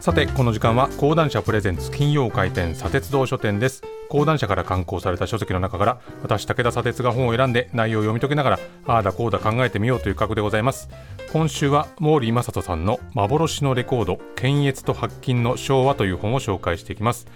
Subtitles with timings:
[0.00, 3.82] さてこの時間は講談社プレゼンツ金曜回転砂鉄道書店です。
[4.08, 10.88] 講談社から刊行された書籍の中から私武田砂鉄が本を選んで内容を読み解きながらああだこうだ考えてみようという企画でございます。
[11.32, 17.26] 今週は毛利正人さんの幻のレコード検閲と発金の昭和という本を紹介していきます。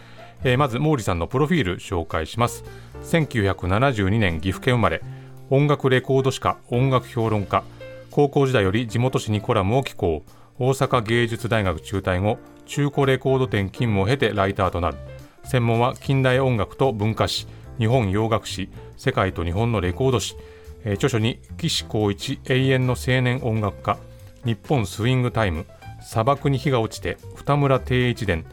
[0.44, 2.64] えー、まず毛利さんのプロフィール紹介します。
[3.02, 5.02] 1972年岐阜県生まれ。
[5.50, 7.64] 音楽レコード史家音楽評論家。
[8.12, 10.23] 高校時代より地元紙にコラムを寄稿。
[10.59, 14.98] 大阪芸術大学中退後中古レコード店勤務を経てライターとなる。
[15.45, 17.47] 専門は近代音楽と文化史
[17.79, 20.37] 日本洋楽史世界と日本のレコード史、
[20.84, 23.98] えー、著書に岸光一永遠の青年音楽家
[24.45, 25.66] 日本スイングタイム
[26.01, 28.45] 砂漠に火が落ちて二村定一伝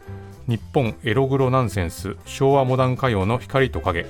[0.48, 4.06] 日本エログロナンセンス昭和モダン歌謡の光と影。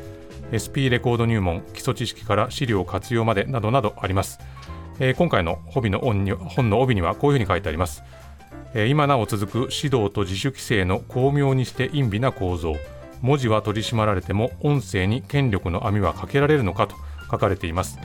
[0.51, 4.41] SP レコード入門基礎知識から資料活用までなどなどあります、
[5.01, 5.91] えー、今回の本
[6.71, 8.05] の帯にはこういうふうに書いてあります。
[8.89, 12.77] 今なお続く指導と自主規制の巧妙にして陰微な構造。
[13.23, 16.97] 文字は取り締まられても音声に権力の網はかけられるのかと
[17.31, 17.99] 書かれています、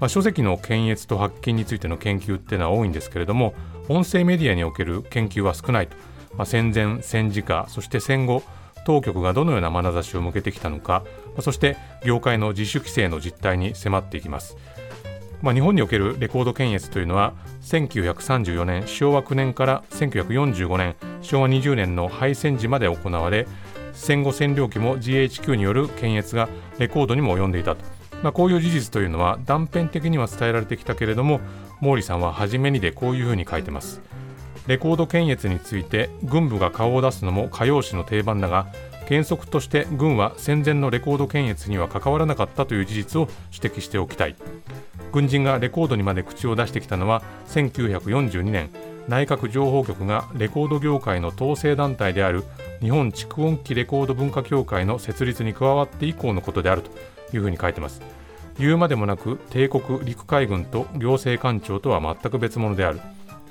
[0.00, 3.54] まあ、書籍の検閲と発見についての研究っていうのは多いんですけれども
[3.88, 5.96] 音声メディアにおける研究は少ないと、
[6.36, 8.42] まあ、戦前戦時下そして戦後
[8.86, 11.04] 当局がどのような眼差しを向けてきたのか
[11.40, 14.56] そして業界の自主規制の実態に迫っていきます。
[15.42, 23.46] まあ、日本におけるレコード検閲というのは1934年昭和9年から1945年昭和20年の敗戦時まで行われ
[23.92, 27.84] 戦後占領期も GHQ による検閲がレコードにも及んでいたと、
[28.22, 31.40] まあ、こういう事実というのは断片的には伝えられてきたけれども
[31.80, 34.00] 毛利さんは初めにでこういうふうに書いてます。
[34.66, 38.66] レコード検閲について軍部が顔を出すのも歌謡史の定番だが
[39.08, 44.36] 原則として軍は戦前のレコード検閲には関わらなかったという事実を指摘しておきたい。
[45.14, 48.68] 軍人がレコードにまで口を出してきたのは1942年。
[49.06, 52.42] 内閣情報局がレコード業界の統制団体である
[52.80, 56.90] 日本蓄音機レコード文化協会の設立に加わって以降のことであると
[57.36, 58.02] いうふうに書いてます。
[58.58, 63.00] 言うまでもなく帝国陸海軍と行政官庁とは全く別物である。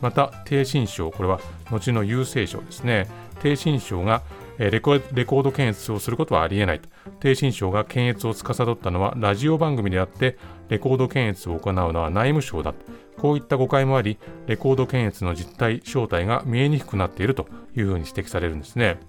[0.03, 1.39] また帝信省これは
[1.71, 3.07] 後の郵政省ですね
[3.41, 4.21] 帝信省が
[4.57, 6.87] レコレコード検閲をすることはありえないと。
[7.19, 10.37] 帝信省が検閲を司ったのはラジオ番組であって、
[10.69, 12.73] レコード検閲を行うのは内務省だ。
[13.17, 18.99] こういった誤解もあり、レコード検閲の実態、正体が見えにくくなっているというふうに指摘されるんですね。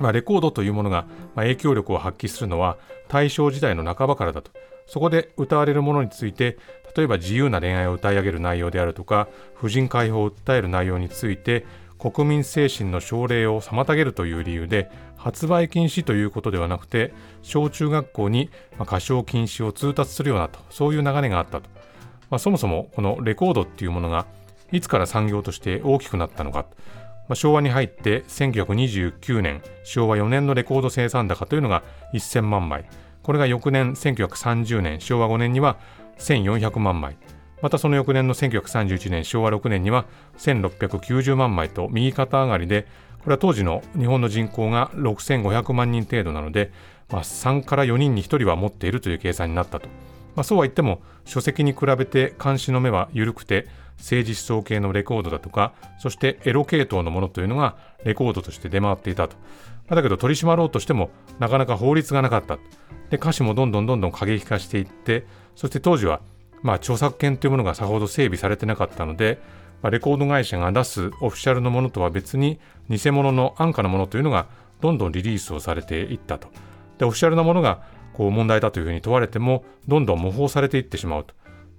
[0.00, 1.06] まあ、レコードというものが
[1.36, 2.78] 影響力を発揮するのは
[3.08, 4.50] 大正時代の半ばからだと。
[4.86, 6.58] そこで歌われるものについて、
[6.96, 11.64] 例えば自由な恋愛を歌い上げる内容であるとか、婦人解放を訴える内容について、
[12.00, 17.12] 国民精神の奨励を妨げるという理由で発売禁止ということではなくて
[17.42, 18.48] 小中学校に
[18.80, 21.68] 歌唱禁止を通達するようなとそういう流れがあったと、
[22.30, 24.24] まあ、そもそもこのレコードっていうものが
[24.72, 26.64] いつから産業として大きくなったのか、
[27.30, 32.86] まあ、昭和に入って1929年昭和4年のレコード生産高というのが1000万枚。
[33.22, 35.78] これが翌年1930年昭和5年には
[36.18, 37.16] 1400万枚。
[37.62, 40.06] またその翌年の1931年昭和6年には
[40.38, 42.88] 1690万枚と右肩上がりで
[43.20, 46.72] これは当時の日本の人口が6500万人程度なので、
[47.10, 49.86] まあ、3から4人に1人は持っているという計算になったと、
[50.34, 53.68] まあ、そうは言っても書籍に比べて監視の目は緩くて
[54.00, 59.36] 政治思想系のレコードだとかそしてエロ系統のものというのがレコードとして出回っていたと、
[59.88, 62.58] ま、だけど取り締まろうとしてもなかなか法律がなかった
[63.10, 66.20] で歌詞もどんどんどんどん過激化していってそして当時は
[66.62, 69.38] まあ、著作権というものがさほど整備されてなかったので、
[69.82, 74.46] まあ、レコード会社が出すオフィシャルのものとは別に偽物の安価なものというのが
[74.80, 76.48] どんどんリリースをされていったと。
[76.98, 81.34] でオフィシャルなものがこう問題だというふうに問われてもどんどん模倣されていってしまうと。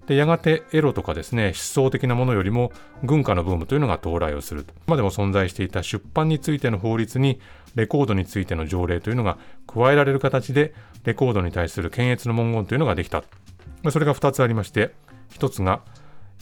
[0.08, 2.72] でやがてエロとかですね思想的なものよりも
[3.04, 4.74] 軍歌のブームというのが到来をすると。
[4.88, 7.40] 今でも存在していた出版についての法律に
[7.76, 10.74] レコードについての条例というのが加えられる形で
[11.04, 13.24] レコードに対する検閲の文言というのができた。
[13.90, 14.94] それが2つありまして、
[15.32, 15.82] 1つが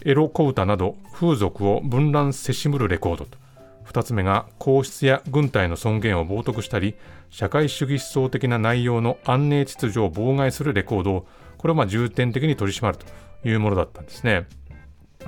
[0.05, 3.37] エロ小歌など風俗を分乱せしむるレコードと、
[3.85, 6.95] 2つ目が皇室や軍隊の尊厳を冒涜したり、
[7.29, 13.05] 社会主義思想的な内容の安寧秩序を妨害するレコードを、これをま重点的に取り締まると。
[13.43, 14.47] いうものだったんですね。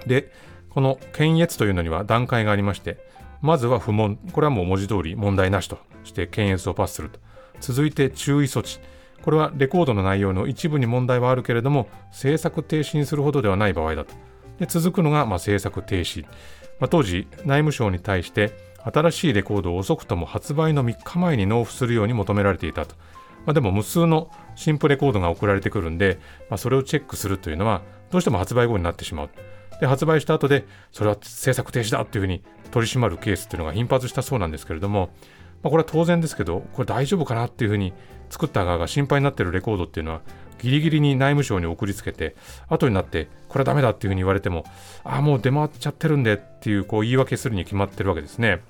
[0.06, 0.32] で、
[0.70, 2.98] この検閲というのには段階がありまして、
[3.42, 7.20] まずは不問、これはもう文字通り問題なしとして検閲をパスすると。
[7.60, 8.80] 続いて注意措置。
[9.22, 14.14] これはレコードの内容の一部に問題はあるけれども制作停止にするほどではない場合だと
[14.60, 16.24] で続くのがまあ制作停止、
[16.80, 18.52] まあ、当時内務省に対して
[18.84, 22.96] 新しいレコードを遅くとも発売の3日前に納付するように求められていたと、
[23.46, 26.20] まあ、でも無数の新譜レコードが送られてくるんで、
[26.50, 29.30] まあ、それをチェックするというのはどうしても発売後になってしまう。
[29.80, 35.10] で発売した後でそれは制作停止だっていうふうに取り締まるケースっていうのが頻発したそうなんですけれども、
[35.64, 37.94] まあ、これは当然ですけどこれ大丈夫かなっていうふうに
[38.30, 40.22] 作った側が心配になっているレコードっていうのは
[40.60, 42.36] ギリギリに内務省に送りつけて
[42.70, 44.64] 後になってこれはダメだっていうふうに言われても
[45.04, 48.62] ああもう出回っちゃってるんでっていうこう言い訳するに決まってるわけですね。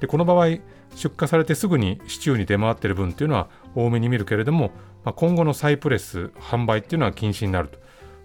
[0.00, 0.58] でこの場合
[0.94, 4.70] 出荷されてすぐに市中に出回ってる分っていうのは多めに見るけれども、
[5.04, 7.81] まあ、今後の再プレス販売っていうのは禁止になると。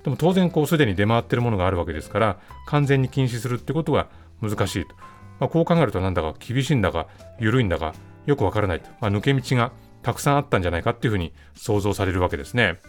[0.07, 4.07] でも当然こうすでに出回ってるものがあるわけですから完全に禁止するってことは
[4.41, 4.95] 難しいと、
[5.37, 7.07] まあ、こう考えるとなんだか厳しいんだか
[7.41, 7.93] 緩いんだか
[8.25, 9.73] よくわからないと、まあ、抜け道が
[10.03, 12.79] たくさんあったんじゃないかっていうふうに想像されるわけですね。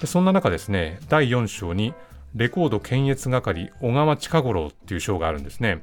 [0.00, 1.94] でそんな中ですね第4章に
[2.34, 5.82] レコード検閲係小川近五郎っていう章があるんですね。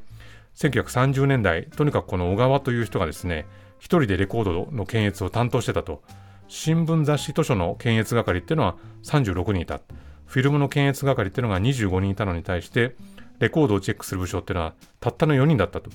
[0.58, 3.48] 1930年代とにかくこの小川という人がですね
[3.80, 6.04] 一人でレコードの検閲を担当してたと。
[6.50, 9.82] 新聞雑誌図書の検閲係っていうのは36人いた。
[10.28, 12.96] フィルムの検閲係っていうのが25人いたのに対して、
[13.40, 15.90] レコードをチェックする部署っていうのはたったの4人だったと。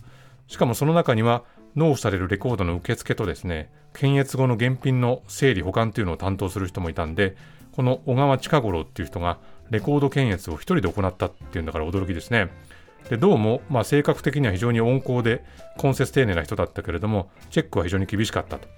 [0.48, 1.44] しかもその中には、
[1.74, 7.36] 納付されるレコードの受付とですね、検閲後の現品の整理保管っていうのを担当する人もいたんで、
[7.72, 9.38] この小川近五郎っていう人が
[9.70, 12.50] レコード検閲を一人で行ったっていうんだから驚きですね。
[13.08, 15.42] でどうも、まあ、性格的には非常に温厚で
[15.82, 18.68] 根節丁寧な人だったけれども、チェックは非常に厳しかったと。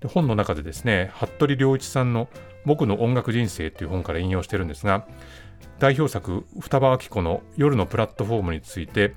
[0.00, 2.28] で本の中でですね、服部良一さんの
[2.64, 5.06] 僕の音楽人生という本から引用してるんですが、
[5.78, 9.14] 代表作、双葉明子の夜のプラットフォームについて、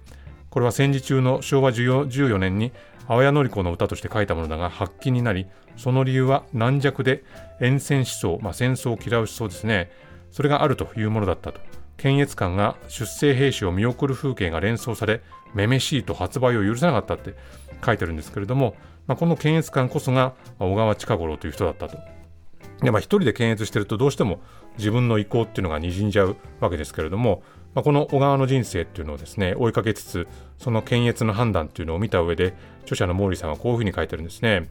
[0.49, 2.71] これは戦時中の昭和14年に
[3.07, 7.23] 淡谷の子の歌として書いたものだが発揮になり、その理由は軟弱で
[7.61, 9.91] 沿戦思想、まあ、戦争を嫌う思想ですね、
[10.31, 11.59] それがあるというものだったと。
[11.97, 15.21] 検閲官が出征兵士を見送る風景が連想され、
[15.53, 17.35] めめしいと発売を許さなかったって
[17.85, 18.75] 書いてるんですけれども、
[19.07, 21.97] まあ、この検閲官こそが小川近五郎という人だったと。
[22.81, 24.39] でまあ、一人で検閲してるとどうしても
[24.77, 27.41] 自分の意向っていうのがにじんじゃうわけですけれども、
[27.73, 30.27] まあ、この小川の人生っていうのをですね追いかけつつ
[30.59, 32.53] その検閲の判断っていうのを見た上で
[32.83, 34.69] 著者の毛利さんはこういうふうに書いてるんですね。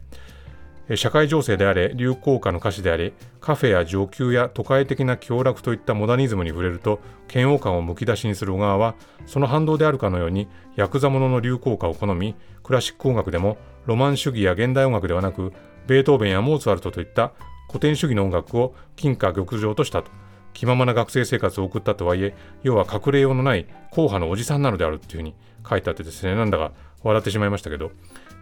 [0.95, 7.01] 社会情勢であれ流行歌の歌詞であれカフェや上級や都会的な享楽といったモダニズムに触れると
[7.33, 8.95] 嫌悪感をむき出しにする小川は
[9.25, 15.51] その反動であるかのようにヤクザものの流行歌を好みクラシック音楽でもロマン主義や現代音楽ではなく
[15.87, 17.33] ベートーベンやモーツァルトといった
[17.67, 20.11] 古典主義の音楽を金貨玉上としたと。
[20.57, 25.35] 気ままな学生生活を送ったとはいえ、要は隠れようのない硬派のおじさんなのであるっていうふうに
[25.69, 26.71] 書いてあってですね、なんだか
[27.03, 27.91] 笑ってしまいましたけど、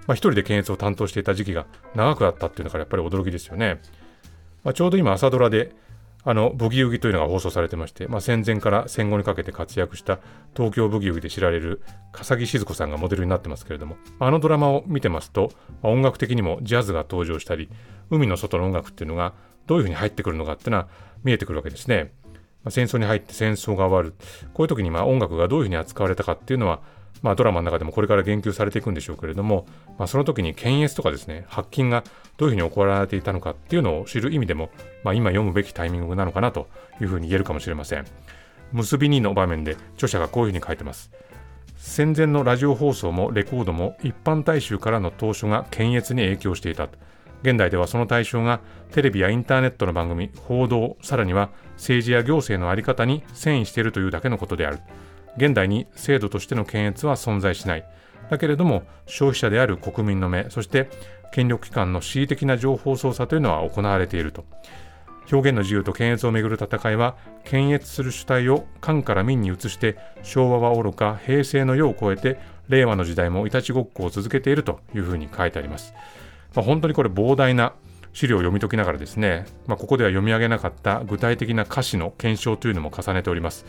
[0.07, 1.65] まあ、一人で検閲を担当していた時期が
[1.95, 3.81] 長くあったっていうのがやっぱり驚きですよね。
[4.63, 5.75] まあ、ちょうど今朝ドラで
[6.27, 10.17] あのブギウギというのが放送されてまして、まあ、戦前から戦後にかけて活躍した
[10.55, 15.51] 東京ブギウギで知られる笠木静子さんがモデルになってますけれどもあのドラマを見てますと、
[15.83, 17.69] まあ、音楽的にもジャズが登場したり
[18.09, 19.35] 海の外の音楽っていうのが
[19.67, 20.87] どういうふうに入ってくるのかっていうのは
[21.23, 22.11] 見えてくるわけですね。
[22.63, 24.15] まあ、戦争に入って戦争が終わる
[24.55, 26.81] こういう時にま音楽がどういうふうに扱われたかっていうのは
[27.21, 29.65] まあ、ドラマの中でもこれから言及されていくんでしょうけれども、
[29.97, 32.03] まあ、その時に検閲とかですね、発禁が
[32.37, 34.69] どういうふうに行われていたのかっていうのを知る意味でも、
[35.03, 36.67] まあ、今読むべきタイミングなのかなと
[37.01, 38.05] いうふうに言えるかもしれません。
[38.71, 41.11] 結び2の場面で著者がこういうふうに書いてます。
[41.77, 46.89] 戦前のラジオ放送もレコードも一般大衆からの投書が検閲に影響していた。
[47.43, 48.59] 現代ではその対象が
[48.91, 54.79] テレビやインターネットの番組、報道、さらには政治や行政の在り方に遷移しているというだけのことである。
[55.37, 57.85] 現代に制度としての検閲は存在しない。
[58.29, 60.89] だけれども、消費者である国民の目、そして
[61.31, 64.45] 権力機関の恣意的な情報操作というのは行われていると。
[65.31, 72.37] 表現の自由と検閲をめぐる戦いは、検閲する主体を官から民に移して、昭和はおろか平成の世を超えて、
[72.69, 75.93] 令和の時代もいたちごっこを続けているというふうに書いてあります。
[76.55, 77.73] まあ、本当にこれ膨大な
[78.13, 83.65] 資料を読み解きながらですね、まあ、ここでは読み上げなかった具体的な歌詞の検証というのも重ねております。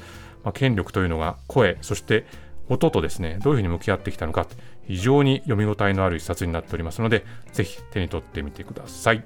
[0.46, 2.24] まあ、権力というのが声、そして
[2.68, 4.46] 音とですね、どういうふうに向き合ってきたのか、
[4.86, 9.24] 非常に読み応えのある一冊になっておりますので、ぜひ手に取ってみてください。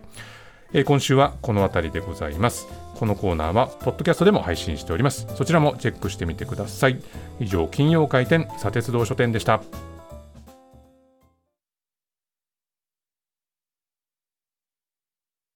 [0.73, 2.67] えー、今週はこの辺りでございます。
[2.95, 5.27] このコーナーは、ポッドキャストでも配信しております。
[5.35, 7.03] そちらもチェックしてみてください。
[7.39, 9.61] 以上、金曜回転、砂鉄道書店でした。